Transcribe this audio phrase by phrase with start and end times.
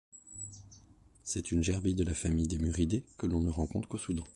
[1.23, 4.23] C'est une gerbille de la famille des Muridés que l'on ne rencontre qu'au Soudan.